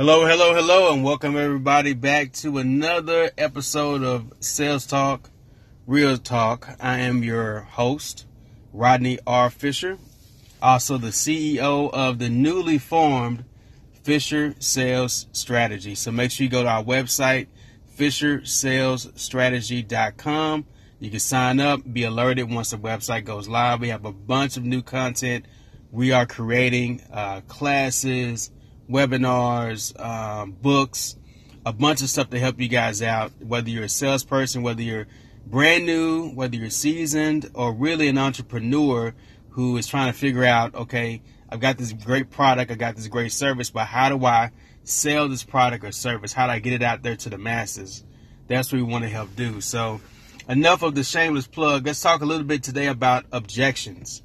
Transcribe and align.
Hello, 0.00 0.24
hello, 0.24 0.54
hello, 0.54 0.94
and 0.94 1.04
welcome 1.04 1.36
everybody 1.36 1.92
back 1.92 2.32
to 2.32 2.56
another 2.56 3.30
episode 3.36 4.02
of 4.02 4.32
Sales 4.40 4.86
Talk, 4.86 5.28
Real 5.86 6.16
Talk. 6.16 6.74
I 6.80 7.00
am 7.00 7.22
your 7.22 7.60
host, 7.60 8.24
Rodney 8.72 9.18
R. 9.26 9.50
Fisher, 9.50 9.98
also 10.62 10.96
the 10.96 11.08
CEO 11.08 11.92
of 11.92 12.18
the 12.18 12.30
newly 12.30 12.78
formed 12.78 13.44
Fisher 14.02 14.54
Sales 14.58 15.26
Strategy. 15.32 15.94
So 15.94 16.10
make 16.10 16.30
sure 16.30 16.44
you 16.44 16.50
go 16.50 16.62
to 16.62 16.68
our 16.70 16.82
website, 16.82 17.48
FisherSalesStrategy.com. 17.98 20.64
You 20.98 21.10
can 21.10 21.20
sign 21.20 21.60
up, 21.60 21.82
be 21.92 22.04
alerted 22.04 22.50
once 22.50 22.70
the 22.70 22.78
website 22.78 23.26
goes 23.26 23.48
live. 23.48 23.82
We 23.82 23.90
have 23.90 24.06
a 24.06 24.12
bunch 24.12 24.56
of 24.56 24.64
new 24.64 24.80
content. 24.80 25.44
We 25.92 26.12
are 26.12 26.24
creating 26.24 27.02
uh, 27.12 27.42
classes 27.42 28.50
webinars, 28.90 29.98
um, 30.00 30.52
books, 30.52 31.16
a 31.64 31.72
bunch 31.72 32.02
of 32.02 32.10
stuff 32.10 32.30
to 32.30 32.38
help 32.38 32.60
you 32.60 32.68
guys 32.68 33.02
out. 33.02 33.32
Whether 33.40 33.70
you're 33.70 33.84
a 33.84 33.88
salesperson, 33.88 34.62
whether 34.62 34.82
you're 34.82 35.06
brand 35.46 35.86
new, 35.86 36.30
whether 36.30 36.56
you're 36.56 36.70
seasoned, 36.70 37.50
or 37.54 37.72
really 37.72 38.08
an 38.08 38.18
entrepreneur 38.18 39.14
who 39.50 39.76
is 39.76 39.86
trying 39.86 40.12
to 40.12 40.18
figure 40.18 40.44
out, 40.44 40.74
okay, 40.74 41.22
I've 41.48 41.60
got 41.60 41.78
this 41.78 41.92
great 41.92 42.30
product, 42.30 42.70
I 42.70 42.74
got 42.74 42.96
this 42.96 43.08
great 43.08 43.32
service, 43.32 43.70
but 43.70 43.86
how 43.86 44.08
do 44.08 44.24
I 44.24 44.50
sell 44.84 45.28
this 45.28 45.42
product 45.42 45.84
or 45.84 45.92
service? 45.92 46.32
How 46.32 46.46
do 46.46 46.52
I 46.52 46.58
get 46.60 46.72
it 46.72 46.82
out 46.82 47.02
there 47.02 47.16
to 47.16 47.30
the 47.30 47.38
masses? 47.38 48.04
That's 48.46 48.72
what 48.72 48.78
we 48.78 48.82
want 48.82 49.04
to 49.04 49.10
help 49.10 49.34
do. 49.36 49.60
So, 49.60 50.00
enough 50.48 50.82
of 50.82 50.94
the 50.94 51.04
shameless 51.04 51.46
plug. 51.46 51.86
Let's 51.86 52.00
talk 52.00 52.22
a 52.22 52.24
little 52.24 52.46
bit 52.46 52.62
today 52.62 52.86
about 52.86 53.26
objections. 53.32 54.22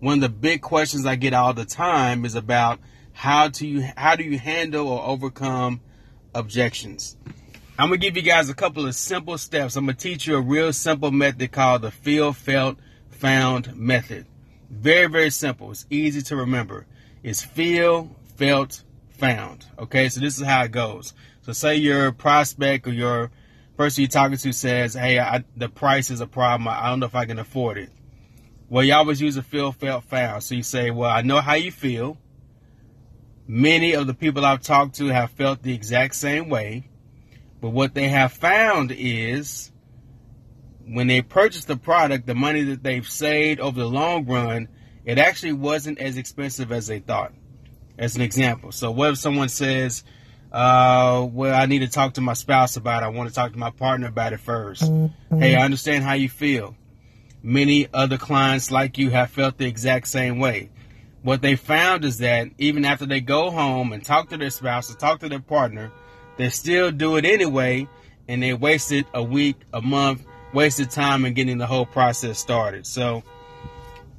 One 0.00 0.14
of 0.14 0.20
the 0.20 0.28
big 0.28 0.62
questions 0.62 1.06
I 1.06 1.16
get 1.16 1.34
all 1.34 1.52
the 1.54 1.64
time 1.64 2.24
is 2.24 2.34
about 2.34 2.78
how 3.18 3.48
to 3.48 3.66
you 3.66 3.84
how 3.96 4.14
do 4.14 4.22
you 4.22 4.38
handle 4.38 4.86
or 4.86 5.02
overcome 5.04 5.80
objections. 6.36 7.16
I'm 7.76 7.88
gonna 7.88 7.96
give 7.96 8.16
you 8.16 8.22
guys 8.22 8.48
a 8.48 8.54
couple 8.54 8.86
of 8.86 8.94
simple 8.94 9.36
steps. 9.38 9.74
I'm 9.74 9.86
gonna 9.86 9.96
teach 9.96 10.28
you 10.28 10.36
a 10.36 10.40
real 10.40 10.72
simple 10.72 11.10
method 11.10 11.50
called 11.50 11.82
the 11.82 11.90
feel, 11.90 12.32
felt, 12.32 12.78
found 13.10 13.74
method. 13.74 14.26
Very, 14.70 15.08
very 15.08 15.30
simple. 15.30 15.72
It's 15.72 15.84
easy 15.90 16.22
to 16.22 16.36
remember. 16.36 16.86
It's 17.24 17.42
feel, 17.42 18.08
felt, 18.36 18.84
found. 19.08 19.66
Okay, 19.80 20.08
so 20.10 20.20
this 20.20 20.38
is 20.38 20.46
how 20.46 20.62
it 20.62 20.70
goes. 20.70 21.12
So 21.42 21.52
say 21.52 21.74
your 21.74 22.12
prospect 22.12 22.86
or 22.86 22.92
your 22.92 23.32
person 23.76 24.02
you're 24.02 24.10
talking 24.10 24.38
to 24.38 24.52
says, 24.52 24.94
"Hey, 24.94 25.18
I, 25.18 25.42
the 25.56 25.68
price 25.68 26.12
is 26.12 26.20
a 26.20 26.28
problem. 26.28 26.68
I 26.68 26.88
don't 26.88 27.00
know 27.00 27.06
if 27.06 27.16
I 27.16 27.24
can 27.24 27.40
afford 27.40 27.78
it." 27.78 27.90
Well, 28.68 28.84
you 28.84 28.94
always 28.94 29.20
use 29.20 29.36
a 29.36 29.42
feel, 29.42 29.72
felt, 29.72 30.04
found. 30.04 30.44
So 30.44 30.54
you 30.54 30.62
say, 30.62 30.92
"Well, 30.92 31.10
I 31.10 31.22
know 31.22 31.40
how 31.40 31.54
you 31.54 31.72
feel." 31.72 32.16
Many 33.50 33.94
of 33.94 34.06
the 34.06 34.12
people 34.12 34.44
I've 34.44 34.60
talked 34.60 34.96
to 34.96 35.06
have 35.06 35.30
felt 35.30 35.62
the 35.62 35.72
exact 35.72 36.16
same 36.16 36.50
way, 36.50 36.86
but 37.62 37.70
what 37.70 37.94
they 37.94 38.10
have 38.10 38.34
found 38.34 38.92
is 38.94 39.72
when 40.86 41.06
they 41.06 41.22
purchased 41.22 41.66
the 41.66 41.78
product, 41.78 42.26
the 42.26 42.34
money 42.34 42.62
that 42.64 42.82
they've 42.82 43.08
saved 43.08 43.58
over 43.58 43.80
the 43.80 43.88
long 43.88 44.26
run, 44.26 44.68
it 45.06 45.16
actually 45.16 45.54
wasn't 45.54 45.98
as 45.98 46.18
expensive 46.18 46.70
as 46.70 46.88
they 46.88 46.98
thought. 46.98 47.32
As 47.96 48.16
an 48.16 48.22
example, 48.22 48.70
so 48.70 48.90
what 48.90 49.12
if 49.12 49.18
someone 49.18 49.48
says, 49.48 50.04
uh, 50.52 51.26
well, 51.32 51.58
I 51.58 51.64
need 51.64 51.78
to 51.78 51.88
talk 51.88 52.14
to 52.14 52.20
my 52.20 52.34
spouse 52.34 52.76
about 52.76 53.02
it. 53.02 53.06
I 53.06 53.08
want 53.08 53.30
to 53.30 53.34
talk 53.34 53.52
to 53.52 53.58
my 53.58 53.70
partner 53.70 54.08
about 54.08 54.34
it 54.34 54.40
1st 54.44 54.82
mm-hmm. 54.82 55.40
Hey, 55.40 55.56
I 55.56 55.64
understand 55.64 56.04
how 56.04 56.12
you 56.12 56.28
feel. 56.28 56.76
Many 57.42 57.88
other 57.94 58.18
clients 58.18 58.70
like 58.70 58.98
you 58.98 59.08
have 59.08 59.30
felt 59.30 59.56
the 59.56 59.66
exact 59.66 60.06
same 60.06 60.38
way 60.38 60.68
what 61.28 61.42
they 61.42 61.56
found 61.56 62.06
is 62.06 62.16
that 62.16 62.48
even 62.56 62.86
after 62.86 63.04
they 63.04 63.20
go 63.20 63.50
home 63.50 63.92
and 63.92 64.02
talk 64.02 64.30
to 64.30 64.38
their 64.38 64.48
spouse 64.48 64.90
or 64.90 64.96
talk 64.96 65.20
to 65.20 65.28
their 65.28 65.38
partner, 65.38 65.92
they 66.38 66.48
still 66.48 66.90
do 66.90 67.16
it 67.16 67.26
anyway, 67.26 67.86
and 68.28 68.42
they 68.42 68.54
wasted 68.54 69.04
a 69.12 69.22
week, 69.22 69.56
a 69.74 69.82
month, 69.82 70.24
wasted 70.54 70.88
time 70.88 71.26
in 71.26 71.34
getting 71.34 71.58
the 71.58 71.66
whole 71.66 71.84
process 71.84 72.38
started. 72.38 72.86
So 72.86 73.22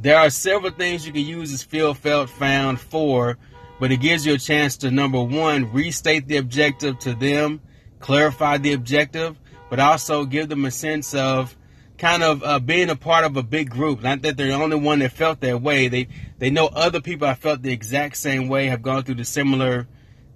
there 0.00 0.18
are 0.18 0.30
several 0.30 0.72
things 0.72 1.06
you 1.06 1.12
can 1.12 1.24
use 1.24 1.52
this 1.52 1.62
feel, 1.62 1.94
felt, 1.94 2.28
found 2.28 2.80
for, 2.80 3.38
but 3.78 3.92
it 3.92 3.98
gives 3.98 4.26
you 4.26 4.34
a 4.34 4.38
chance 4.38 4.76
to 4.78 4.90
number 4.90 5.22
one, 5.22 5.72
restate 5.72 6.26
the 6.26 6.38
objective 6.38 6.98
to 6.98 7.14
them, 7.14 7.60
clarify 8.00 8.58
the 8.58 8.72
objective, 8.72 9.38
but 9.70 9.78
also 9.78 10.24
give 10.24 10.48
them 10.48 10.64
a 10.64 10.72
sense 10.72 11.14
of 11.14 11.56
kind 11.98 12.22
of 12.22 12.42
uh, 12.42 12.58
being 12.58 12.90
a 12.90 12.96
part 12.96 13.24
of 13.24 13.36
a 13.36 13.42
big 13.44 13.70
group. 13.70 14.02
Not 14.02 14.22
that 14.22 14.36
they're 14.36 14.48
the 14.48 14.54
only 14.54 14.76
one 14.76 14.98
that 14.98 15.12
felt 15.12 15.40
that 15.40 15.62
way. 15.62 15.88
They 15.88 16.08
they 16.38 16.50
know 16.50 16.66
other 16.66 17.00
people 17.00 17.26
have 17.26 17.38
felt 17.38 17.62
the 17.62 17.72
exact 17.72 18.16
same 18.16 18.48
way, 18.48 18.66
have 18.66 18.82
gone 18.82 19.02
through 19.04 19.16
the 19.16 19.24
similar 19.24 19.88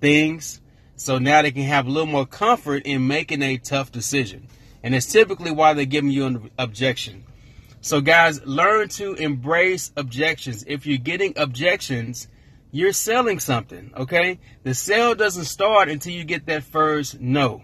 things. 0.00 0.60
So 0.96 1.18
now 1.18 1.42
they 1.42 1.50
can 1.50 1.62
have 1.62 1.86
a 1.86 1.90
little 1.90 2.06
more 2.06 2.26
comfort 2.26 2.82
in 2.84 3.06
making 3.06 3.42
a 3.42 3.58
tough 3.58 3.92
decision. 3.92 4.48
And 4.82 4.94
it's 4.94 5.10
typically 5.10 5.50
why 5.50 5.74
they're 5.74 5.84
giving 5.84 6.10
you 6.10 6.26
an 6.26 6.50
objection. 6.58 7.24
So 7.80 8.00
guys, 8.00 8.44
learn 8.44 8.88
to 8.90 9.14
embrace 9.14 9.92
objections. 9.96 10.64
If 10.66 10.86
you're 10.86 10.98
getting 10.98 11.34
objections, 11.36 12.28
you're 12.72 12.92
selling 12.92 13.40
something, 13.40 13.92
okay? 13.96 14.38
The 14.64 14.74
sale 14.74 15.14
doesn't 15.14 15.44
start 15.44 15.88
until 15.88 16.12
you 16.12 16.24
get 16.24 16.46
that 16.46 16.64
first 16.64 17.20
no. 17.20 17.62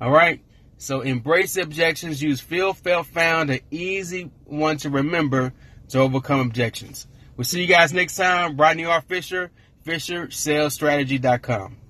All 0.00 0.10
right? 0.10 0.40
So 0.76 1.00
embrace 1.00 1.56
objections. 1.56 2.22
Use 2.22 2.40
feel, 2.40 2.74
felt, 2.74 3.06
found, 3.06 3.50
an 3.50 3.60
easy 3.70 4.30
one 4.44 4.76
to 4.78 4.90
remember 4.90 5.52
to 5.88 6.00
overcome 6.00 6.40
objections. 6.40 7.06
We'll 7.36 7.44
see 7.44 7.60
you 7.60 7.66
guys 7.66 7.92
next 7.92 8.16
time. 8.16 8.56
Rodney 8.56 8.84
R. 8.84 9.00
Fisher, 9.02 9.50
FisherSalesStrategy.com. 9.86 11.76